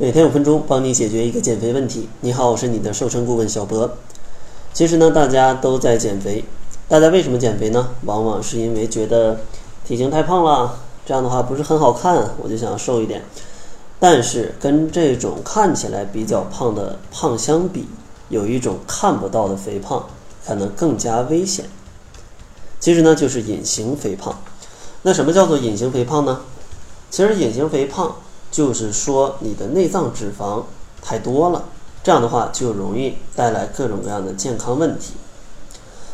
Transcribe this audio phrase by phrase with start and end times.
[0.00, 2.08] 每天五分钟，帮你解决一个减肥问题。
[2.20, 3.96] 你好，我是你的瘦身顾问小博。
[4.72, 6.44] 其实呢，大家都在减肥，
[6.86, 7.88] 大家为什么减肥呢？
[8.04, 9.40] 往往是因为觉得
[9.84, 13.24] 体型太胖了，这样的话不是很好看，我就想要瘦一点。
[13.98, 17.88] 但是跟这种看起来比较胖的胖相比，
[18.28, 20.06] 有一种看不到的肥胖，
[20.46, 21.64] 可能更加危险。
[22.78, 24.38] 其实呢，就是隐形肥胖。
[25.02, 26.42] 那什么叫做隐形肥胖呢？
[27.10, 28.14] 其实隐形肥胖。
[28.50, 30.62] 就是说，你的内脏脂肪
[31.02, 31.64] 太多了，
[32.02, 35.14] 这样的话就容易带来各种各样的健康问题。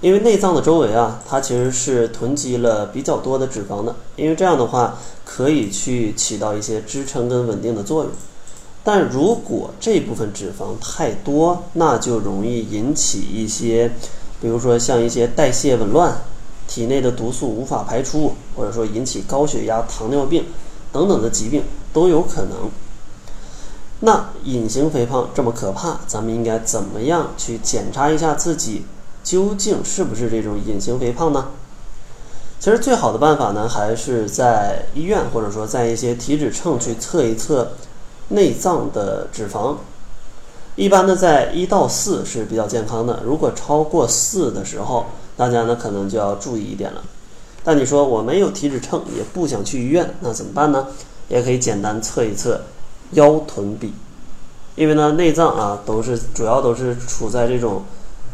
[0.00, 8.12] 因为内脏的周围啊，它其实是囤积了比较多的脂肪的，因为这样的话可以去起到一些支撑跟稳定的作用。
[8.84, 13.90] 但如果这部分脂肪太多，那就容易引起一些，
[14.40, 16.16] 比如说像一些代谢紊乱、
[16.68, 20.44] 体内的毒素无法排出，或者说引起高血压、糖尿病
[20.92, 21.64] 等等的疾病。
[21.92, 22.70] 都有可能。
[24.00, 28.84] 那隐形肥胖这么可怕，咱们应该怎么样去检查一下自己
[29.24, 31.48] 究竟是不是这种隐形肥胖呢？
[32.60, 37.72] 其实最好的办法呢，还是在医院或者说在一些体脂秤去测一测
[38.28, 39.76] 内脏的脂肪。
[40.76, 43.20] 一般呢，在一到四是比较健康的。
[43.24, 47.02] 如果超过四的时候，大家呢可能就要注意一点了。
[47.64, 50.86] 但你说我没有体脂秤，也不想去医院，那怎么办呢？
[51.28, 52.62] 也可以简单测一测
[53.12, 53.92] 腰臀比，
[54.74, 57.82] 因为呢内脏啊都是主要都是处在这种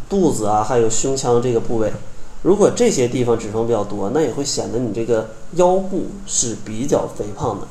[0.09, 1.93] 肚子啊还有胸腔这个部位，
[2.43, 7.67] 如果这些地方脂肪比较多，那也会显得你这个腰部是比较肥胖的。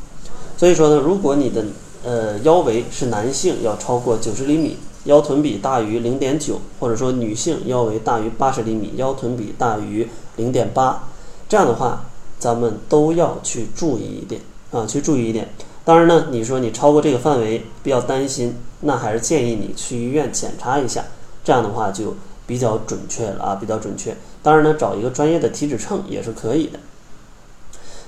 [0.57, 1.63] 所以说呢，如果你的
[2.03, 10.07] 呃腰围是男性要超过九十厘米，腰臀比大于零点九，或者说女性腰围大于八十厘米，腰臀比大于
[10.38, 11.03] 零点八，
[11.47, 12.05] 这样的话
[12.39, 14.41] 咱们都要去注意一点。
[14.73, 15.47] 啊，去注意一点。
[15.85, 21.05] 当然呢，你说你超过这个范围比较担心，那还是建议你去医院检查一下，
[21.45, 24.17] 这样的话就比较准确了啊，比较准确。
[24.41, 26.79] 当然呢，找一个专业的体脂秤也是可以的。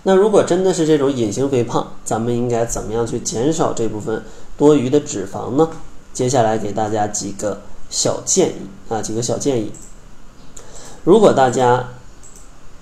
[0.03, 4.23] 那如果真的是这种隐形肥胖，咱们应该怎么样去减少这部分
[4.57, 5.69] 多余的脂肪呢？
[6.13, 9.71] 接下来给大家几个小建议啊，几个小建议。
[11.03, 11.89] 如果大家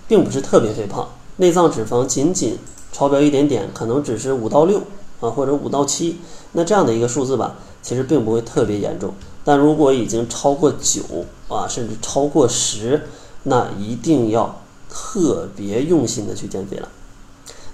[0.07, 2.59] 并不是特别肥胖，内脏脂肪仅仅
[2.93, 4.79] 超标一点点，可能只是五到六
[5.19, 6.19] 啊，或者五到七，
[6.53, 9.13] 那这样的一个数字吧，其实并不会特别严重。
[9.43, 11.01] 但如果已经超过九
[11.49, 13.09] 啊，甚至超过十，
[13.43, 16.87] 那一定要特别用心的去减肥了。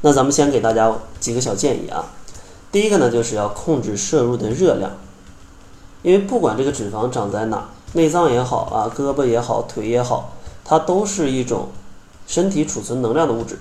[0.01, 2.13] 那咱们先给大家几个小建议啊。
[2.71, 4.91] 第一个呢，就是要控制摄入的热量，
[6.01, 11.67] 因为不管这个脂肪长在哪，内脏也好啊，胳膊也好，腿也好，它都是一种
[12.25, 13.59] 身体储存能量的物质。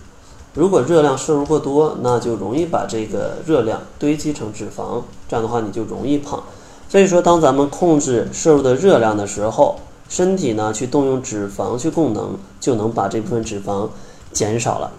[0.54, 6.42] 如果热量摄入过多，那就容易把这个热量堆积成脂肪，这样的话你就容易胖。
[6.88, 9.76] 所以说，当咱们控制摄入的热量的时候，
[10.08, 13.88] 身体呢去动用脂肪去供能，就能把这部分脂肪
[14.32, 14.90] 减少了。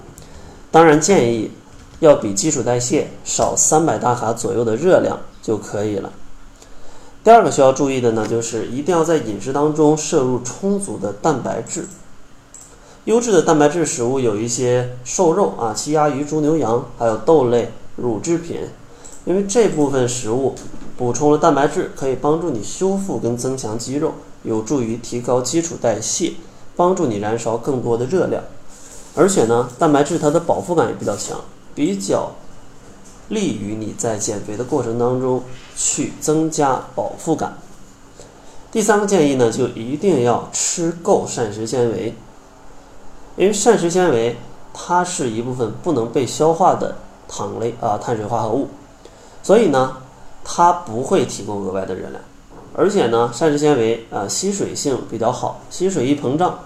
[0.72, 1.52] 当然，建议
[2.00, 6.12] 要比基础代谢少三百大卡左右的热量就可以了。
[7.24, 11.86] 第二个需要注意的呢，就是一定要在饮食当中摄入充足的蛋白质。
[13.10, 18.60] 优质的蛋白质食物有一些瘦肉啊，鸡鸭鱼猪牛羊，还有豆类、乳制品，
[19.26, 20.54] 因为这部分食物
[20.96, 26.34] 补充了蛋白质，可以帮助你修复跟增强肌肉，有助于提高基础代谢，
[26.76, 28.44] 帮助你燃烧更多的热量。
[29.16, 31.42] 而且呢，蛋白质它的饱腹感也比较强，
[31.74, 32.34] 比较
[33.30, 35.42] 利于你在减肥的过程当中
[35.76, 37.58] 去增加饱腹感。
[38.72, 42.14] 第三个建议呢，就一定要吃够膳食纤维。
[43.40, 44.36] 因为膳食纤维
[44.74, 46.96] 它是一部分不能被消化的
[47.26, 48.68] 糖类啊碳水化合物，
[49.42, 49.96] 所以呢
[50.44, 52.22] 它不会提供额外的热量，
[52.76, 56.60] 而且呢膳食纤维啊吸水性比较好，吸水一膨胀，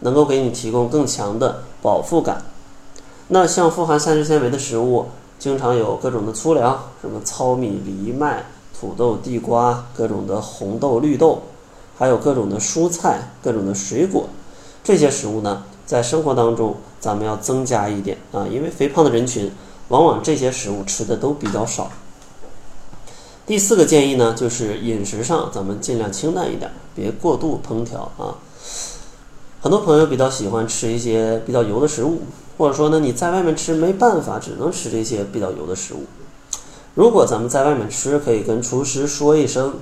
[0.00, 2.42] 能够给你提供更强的饱腹感。
[3.28, 5.06] 那像富含膳食纤维的食物，
[5.38, 8.44] 经常有各种的粗粮，什么糙米、藜麦、
[8.78, 11.40] 土豆、地瓜，各种的红豆、绿豆，
[11.96, 14.28] 还有各种的蔬菜、各种的水果，
[14.84, 15.62] 这些食物呢。
[15.92, 19.52] 在生活当中，咱们要增加一点啊，因为肥胖的人群
[19.88, 21.90] 往往这些食物吃的都比较少。
[23.44, 28.40] 第四个建议呢，就是饮食上咱们尽量清淡一点，别过度烹调啊。
[29.60, 32.22] 很多朋友比较喜欢吃一些比较油的食物，
[32.56, 36.04] 或者说呢你在外面吃没办法，只能吃这些比较油的食物。
[36.94, 39.74] 如果咱们在外面吃，可以跟厨师说一声，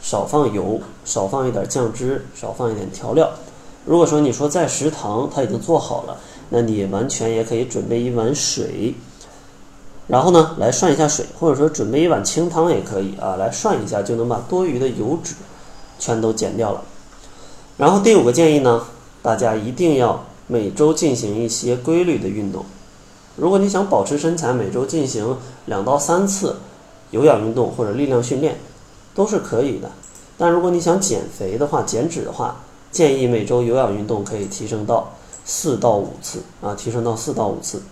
[0.00, 3.28] 少放油，少放一点酱汁，少放一点调料。
[3.84, 6.16] 如果说你说在食堂他已经做好了，
[6.50, 8.94] 那你完全也可以准备一碗水，
[10.06, 15.34] 然后呢，来涮一下水，或者说准备一碗清汤也可以啊，来涮一下就能把多余的油脂
[15.98, 16.82] 全都减掉了。
[17.76, 18.84] 然后第五个建议呢，
[19.22, 22.64] 大家一定要每周进行一些规律的运动。
[23.34, 26.56] 如果你想保持身材，每周进行两到三次
[27.10, 28.60] 有氧运动或者力量训练
[29.14, 29.90] 都是可以的。
[30.36, 32.60] 但如果你想减肥的话，减脂的话，
[32.92, 35.12] 建议每周有氧运动可以提升到
[35.44, 37.82] 四到五次啊，提升到四到五次。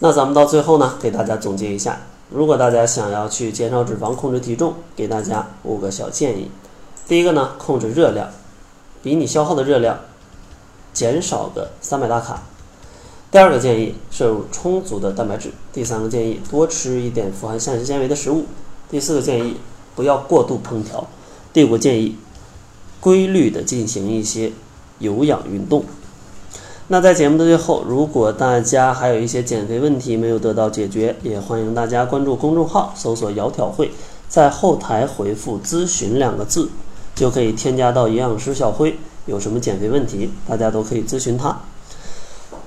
[0.00, 2.00] 那咱们到最后呢，给大家总结一下，
[2.30, 6.50] 如果大家想要去减少脂肪、控制体重，给大家五个小建议。
[7.06, 8.30] 第一个呢，控制热量，
[9.02, 9.98] 比你消耗的热量
[10.92, 12.42] 减少个三百大卡。
[13.30, 15.52] 第二个建议，摄入充足的蛋白质。
[15.72, 18.46] 第三个建议，多吃一点富含膳食纤维的食物。
[18.90, 19.56] 第四个建议，
[19.94, 21.06] 不要过度烹调。
[21.52, 22.16] 第五个建议，
[23.00, 24.52] 规律的进行一些
[24.98, 25.84] 有氧运动。
[26.88, 33.90] 那在节目的最后，如果大家还有一些减肥问题没有得到解决，也欢迎大家关注公众号，搜索“窈窕会”，
[34.26, 36.70] 在后台回复“咨询”两个字，
[37.14, 38.96] 就可以添加到营养师小辉。
[39.26, 41.60] 有什么减肥问题，大家都可以咨询他。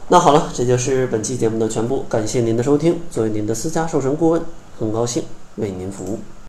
[0.10, 3.02] 那好了，这就是本期节目的全部，感谢您的收听。
[3.10, 4.44] 作为您的私家瘦身顾问，
[4.78, 5.24] 很高兴
[5.56, 6.20] 为您服务。